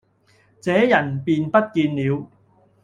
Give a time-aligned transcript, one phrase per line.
[0.61, 2.27] 這人便不見了。